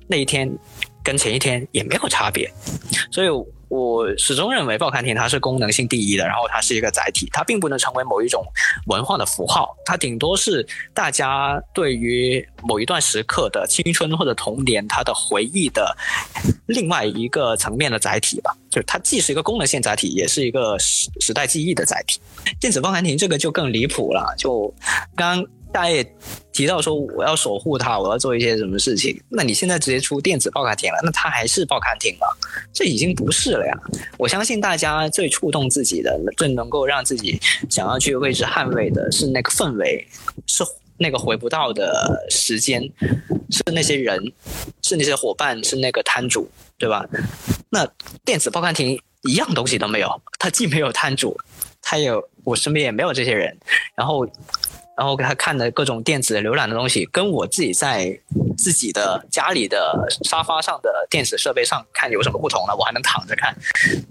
[0.06, 0.50] 那一天
[1.02, 2.52] 跟前一天也没有差别。
[3.10, 3.28] 所以。
[3.68, 8.44] 我始终认为报刊亭它是功能性第一的，然后它是一个载体，它并不能成为某一种
[8.86, 15.96] 文化的符号，它顶多是大家对于某一段时刻的青春或者童年它的回忆的
[16.66, 18.56] 另外一个层面的载体吧。
[18.70, 22.20] 就它既是一个功能性载体，也是一个时时代记忆的载体。
[22.60, 24.74] 电子报刊亭这个就更离谱了，就
[25.14, 25.44] 刚。
[25.72, 26.04] 大家也
[26.52, 29.20] 提到说我要守护它，我要做一些什么事情。
[29.28, 32.26] 那你现在直接出电子报刊亭了，那它还是报刊亭吗？
[32.72, 33.78] 这已经不是了呀！
[34.16, 40.04] 我相信大家最触动自己的、最能够让自己想要去为之捍卫的是那个氛围，
[40.46, 40.64] 是
[40.96, 42.82] 那个回不到的时间，
[43.50, 44.20] 是那些人，
[44.82, 47.06] 是那些伙伴，是那个摊主，对吧？
[47.70, 47.86] 那
[48.24, 51.38] 电子报刊亭一样东西都没有，它既没有摊主，
[51.82, 52.10] 它也
[52.42, 53.56] 我身边也没有这些人，
[53.94, 54.26] 然后。
[54.98, 58.18] 然后给他看的各种电子浏览的东西，跟我自己在
[58.56, 62.74] 自己的家里的沙发上的电子设备上看有什么不同呢？
[62.76, 63.56] 我还能躺着看，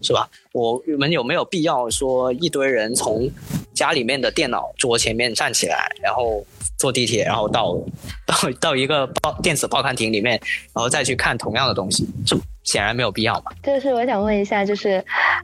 [0.02, 0.30] 是吧？
[0.54, 3.30] 我们有没有必要说一堆人从
[3.74, 6.42] 家里面的电脑桌前面站起来，然后
[6.78, 7.78] 坐地铁，然后到
[8.26, 10.40] 到到一个报电子报刊亭里面，
[10.74, 12.08] 然后再去看同样的东西？
[12.26, 13.52] 这显然没有必要嘛。
[13.64, 15.04] 就是我想问一下，就是，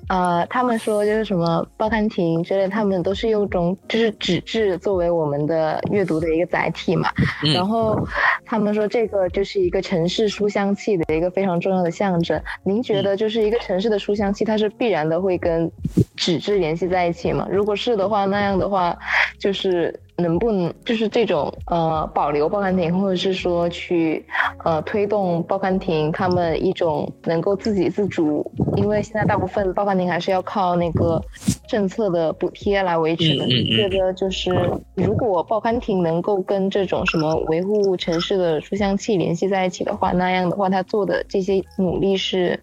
[0.10, 7.10] 呃，他们说就是什么报刊亭之类，他们都是用种就是纸质作为我们的阅读的一个载体嘛。
[7.54, 7.98] 然后
[8.46, 12.40] 他们说这个就是一个城市书香气的一个非常重要的象征。
[12.64, 15.72] 您觉得就是一个城市的书香气，它是必然的会跟
[16.24, 17.48] 纸质联系在一起吗？
[17.52, 18.98] 如果是的话，那样的话
[19.38, 20.00] 就是。
[20.16, 24.24] 能不能就是这种呃保留报刊亭，或者是说去
[24.64, 28.46] 呃推动报刊亭他们一种能够自给自足？
[28.78, 31.20] 因为现在大部分报刊亭还是要靠那个
[31.68, 33.48] 政策的补贴来维持的。
[33.76, 34.52] 觉得就是
[34.94, 42.58] 如果报刊亭能够跟这种什么维护城市的书香气联系在一起的话，那样的话他做的这些努力是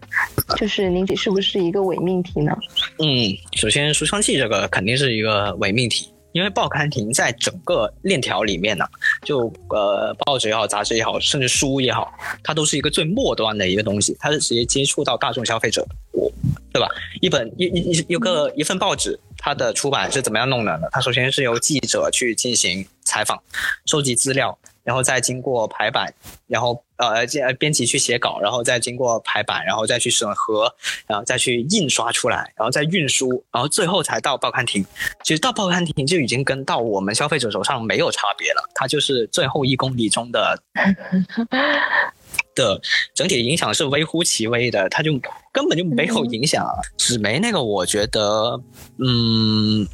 [0.56, 2.56] 就是您是不是一个伪命题呢？
[3.00, 3.04] 嗯，
[3.52, 6.12] 首先书香气这个肯定是一个伪命题。
[6.32, 8.84] 因为报刊亭在整个链条里面呢，
[9.24, 16.30] 就呃报纸也好，杂志也好，甚至书也好，它都是一个最末端的一个东西，它是直接接触到大众消费者，我，
[16.72, 16.86] 对吧？
[17.20, 20.86] 一本一一一个一份报纸，它的出版是怎么样弄的呢？
[20.92, 23.42] 它首先是由记者去进行采访，
[23.86, 24.56] 收集资料。
[24.90, 26.12] 然后再经过排版，
[26.48, 30.74] 然后呃，编编辑去写稿，然后再经过排版，然后再去审核，
[31.06, 34.84] 然后再去印刷出来，然后再运输，然后最后才到报刊亭。
[35.22, 40.60] 其实到报刊亭就已经跟到我们消费者手上没有差别了，它就是最后一公里中的
[42.56, 42.80] 的
[43.14, 45.12] 整体影响是微乎其微的，它就
[45.52, 46.66] 根本就没有影响。
[46.98, 48.60] 纸媒那个，我觉得，
[48.98, 49.86] 嗯。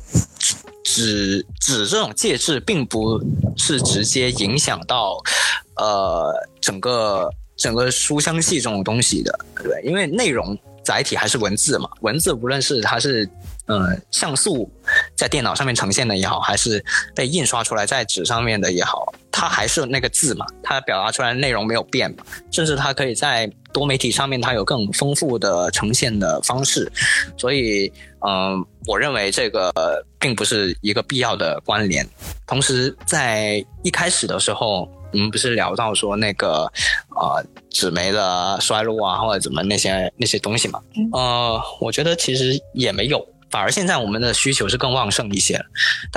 [0.96, 3.20] 纸纸这种介质并不
[3.56, 5.22] 是直接影响到，
[5.76, 13.28] 呃，整个整个书香系这种东西的，对因为内容载体还是文字嘛，文字无论是它是。
[13.68, 14.70] 呃，像素
[15.16, 26.90] 在电脑上面呈现的也好，还是被印刷出来在纸上面的也好，它还是那个字嘛，它表达出来的内容没有变嘛，甚至它可以在多媒体上面，它有更丰富的呈现的方式，
[27.36, 27.90] 所以，
[28.26, 29.72] 嗯，我认为这个
[30.18, 32.06] 并不是一个必要的关联。
[32.46, 36.70] 同时，在一开始的时候，我们不是聊到说那个，
[37.16, 40.80] 呃，纸媒的衰落啊，或者怎么那些那些东西嘛？
[41.12, 43.26] 呃，我觉得其实也没有。
[43.50, 45.64] 反而现在我们的需求是更旺盛一些，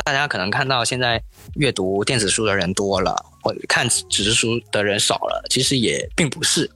[0.04, 1.22] 大家可能看到现在
[1.56, 6.70] 阅读电子书的人多了，或者看纸质书的人少了，其实也并不是，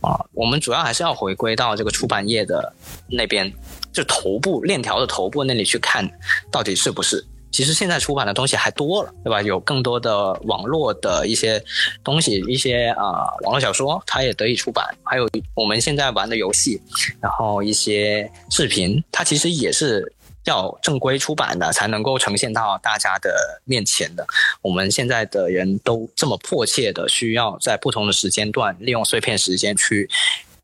[0.00, 2.72] 啊，我们主要还是要回归到这个出版业的
[3.08, 3.52] 那边，
[3.92, 6.08] 就头部链条的头部那里去看，
[6.50, 7.24] 到底是不是？
[7.54, 9.40] 其实现在出版的东西还多了，对吧？
[9.40, 11.62] 有更多的网络的一些
[12.02, 14.84] 东西，一些啊网络小说，它也得以出版。
[15.04, 16.82] 还有我们现在玩的游戏，
[17.20, 20.12] 然后一些视频，它其实也是
[20.46, 24.26] 要正规出版的，才能够呈现到大家的面前的。
[24.60, 30.10] 我们现在的人都这么迫切的需要在不同的时间段，利用碎片时间去。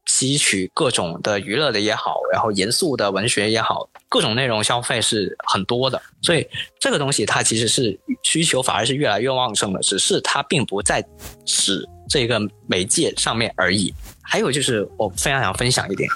[0.07, 6.47] 吸取各种的娱乐的也好，然后严肃的文学也好，各种内容消费是很多的，所以
[6.81, 11.05] 这个东西它其实是需求反而是越来越旺盛的，只是它并不在
[11.47, 13.95] 使这个媒介上面而已。
[14.23, 16.09] 还有就是我非常想分享一点，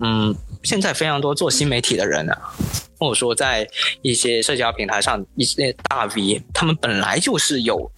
[0.00, 2.38] 嗯，现在非常多做新媒体的人啊，
[2.98, 3.68] 或者说在
[4.02, 7.90] 一些社交平台上一些大 V，他们本来就是有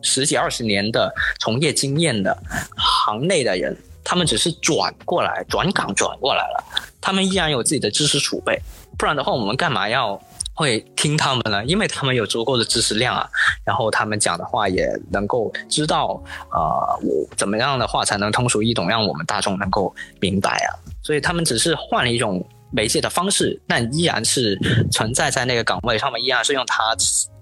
[0.00, 2.36] 十几二十年的从业经验的
[2.76, 3.76] 行内的人。
[4.08, 6.64] 他们只是转过来，转岗转过来了。
[7.00, 8.56] 他们依然有自己的知识储备，
[8.96, 10.20] 不然的话，我们干嘛要
[10.54, 11.64] 会听他们呢？
[11.64, 13.28] 因为他们有足够的知识量啊，
[13.64, 20.70] 然后他们讲的话也能够知道，呃，我怎么样的话才能通俗易懂，让我们大众能够明白啊。
[21.02, 22.44] 所以他们只是换了一种
[22.76, 24.58] 媒介的方式，但依然是
[24.92, 26.94] 存在在那个岗位上面，依然是用他。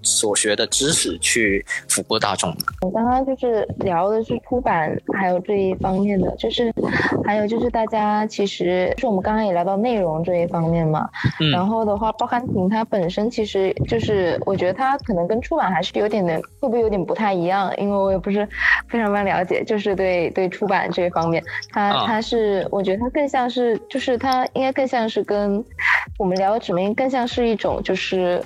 [0.07, 2.55] 所学的知识去服务大众。
[2.81, 6.71] 我刚刚就是聊的是出版，还有这一方面的，就是
[7.25, 11.09] 还有就是大家其实是我们刚刚也聊到内容这一方面嘛。
[11.39, 11.49] 嗯。
[11.49, 17.73] 然后的话，报刊亭它本身其实就是，我觉得它可能跟出版还是有点的，会不会有点不太一样？
[17.79, 18.47] 因为我也不是
[18.87, 25.63] 非常非常了解，就是对对出版这一方面，它它是我觉得它更像是，就是它应该更像是跟
[26.17, 28.43] 我们聊的纸媒更像是一种就是。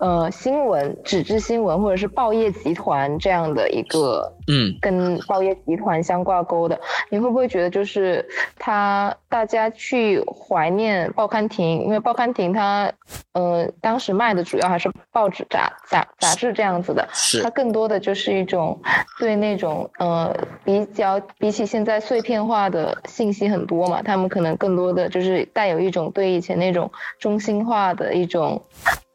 [0.00, 6.78] 呃，新闻、纸质新闻或者是报业集团这样的一个，嗯，跟报业集团相挂钩的，
[7.10, 8.24] 你会不会觉得就是
[8.58, 12.92] 他大家去怀念报刊亭，因为报刊亭它，
[13.32, 18.80] 呃，当时卖的主要还是报纸、杂杂杂志这样子的，是它更多的就是一种
[19.18, 20.32] 对那种呃
[20.64, 28.62] 比较比起现在碎片化的信息很多嘛，他们可能更多的就是带有一种对以前那种中心化的一种。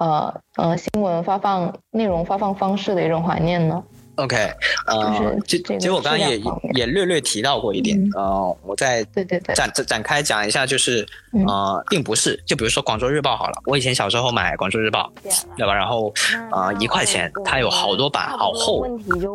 [0.03, 3.81] 呃呃，新闻发放内容发放方式的一种怀念呢？
[4.15, 4.35] OK，
[4.85, 6.39] 呃，其其实我刚刚也
[6.73, 11.05] 也略略提到过一点，呃，我再对对对展展开讲一下，就是
[11.47, 15.11] 呃，并不是，就比如说广州日报好了，我以前小时候买广州日报，
[15.57, 15.73] 对吧？
[15.73, 16.13] 然后
[16.51, 18.85] 呃，一块钱，它有好多版，好厚，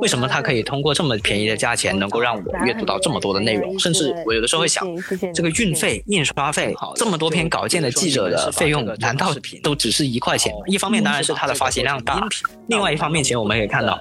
[0.00, 3.76] 为什么它可以通过这么便宜的价钱能够让我阅读到这么多的内容？
[3.80, 4.86] 甚至我有的时候会想，
[5.34, 10.54] 这个运费、印刷费，这么多篇稿件的记者的费用，难道都只是一块钱？
[10.66, 12.24] 一方面当然是它的发行量大，
[12.68, 14.00] 另外一方面，其实我们可以看到，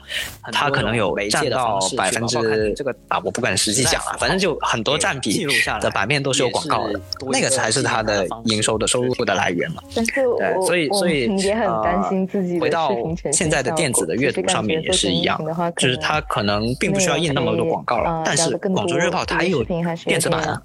[0.54, 0.67] 它。
[0.68, 5.48] 它可能有占到百分之这个啊，我不管实际讲了，反正就很多占比
[5.80, 7.00] 的版面都是有广告的，
[7.32, 9.82] 那个才是它的营收的收入的来源嘛。
[9.96, 12.92] 但是，对，所以所以也很担心自己回到
[13.32, 15.40] 现在的电子的阅读上面也是一样，
[15.78, 20.62] 就是它可能并不需要印那么多广告了，但是广州日报它有电子版啊，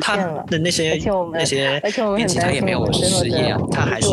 [0.00, 0.16] 它
[0.46, 0.96] 的那些
[1.32, 1.80] 那些
[2.14, 4.08] 编辑他也没有失业啊，他还是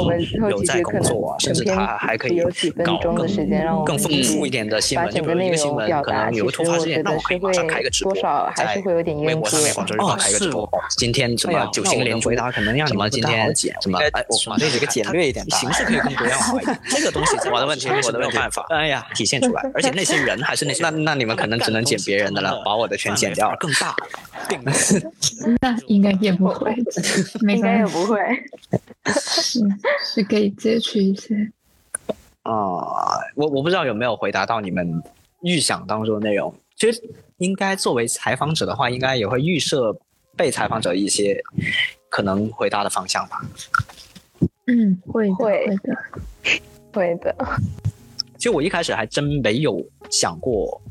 [0.50, 2.42] 有在工作啊，甚至他还可以
[2.84, 5.11] 搞更更丰富一点的新闻。
[5.12, 16.80] 整个内容表达，其实我觉得会多少还是会有点微博上面广州日报开个直播，今天什么九星连珠，可能什么今天什么哎，我这几个简略一点，形式可以更多样化一点。
[16.90, 19.62] 这个东西我的问题我没有办法， 哎呀，体现出来。
[19.74, 23.58] 而且那些人还是那些， 那那你们可能只能剪别人的了，把我的全剪掉了。
[23.60, 23.96] 更大，
[25.62, 26.76] 那应该也不会，
[27.48, 28.20] 应该也不会，
[29.20, 29.60] 是
[30.04, 31.52] 是可以截取一些。
[32.44, 32.52] 啊，
[33.36, 35.02] 我我不知道有没有回答到你们
[35.44, 36.52] 预想当中的内容。
[36.76, 37.00] 其实
[37.38, 39.96] 应该作为采访者的话，应该也会预设
[40.36, 41.40] 被采访者一些
[42.10, 43.40] 可能回答的方向吧。
[44.66, 45.96] 嗯，会会的，
[46.92, 47.36] 会的。
[48.38, 49.80] 其实我一开始还真没有
[50.10, 50.82] 想过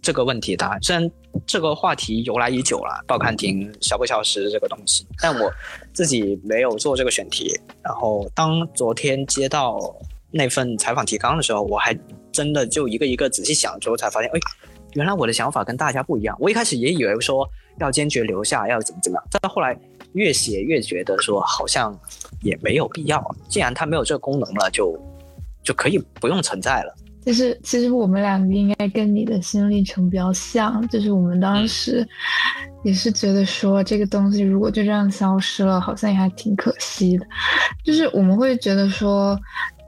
[0.00, 0.80] 这个问题答案。
[0.80, 1.10] 虽然
[1.44, 5.52] 这个话题由来已久了，报刊亭消不消失这个东西，但我
[5.92, 7.60] 自己没有做这个选题。
[7.82, 9.92] 然后当昨天接到。
[10.30, 11.96] 那份采访提纲的时候，我还
[12.32, 14.40] 真的就一个一个仔细想之后，才发现，哎，
[14.94, 16.36] 原来我的想法跟大家不一样。
[16.38, 17.48] 我一开始也以为说
[17.78, 19.78] 要坚决留下，要怎么怎么样，但到后来
[20.12, 21.98] 越写越觉得说好像
[22.42, 23.24] 也没有必要。
[23.48, 24.98] 既然它没有这个功能了，就
[25.62, 26.94] 就可以不用存在了。
[27.24, 32.06] 就是其实我们两个应该跟你的心历程比较像，就是我们当时
[32.84, 37.26] 也是觉得说这个东西如果就这样消失了，好像也还挺可惜的。
[37.84, 39.38] 就是我们会觉得说。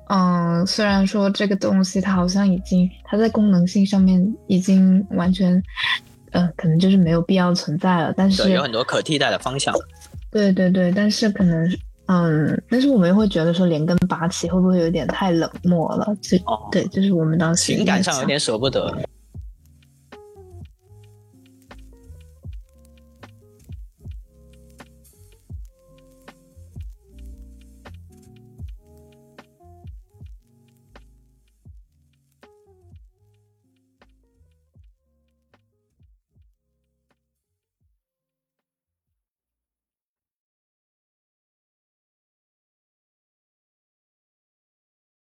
[0.09, 5.63] 嗯，虽然说这个东西它好像已经，它在功能性上面已经完全，
[6.33, 8.13] 呃，可能就是没有必要存在了。
[8.17, 9.75] 但是有很多可替代的方向。
[10.31, 11.71] 对对对，但是可能，
[12.07, 16.07] 嗯，但是我们会觉得说连根拔起会不会有点太冷漠了？
[16.23, 16.39] 这，
[16.73, 18.95] 对，就是我们当时情感上有点舍不得。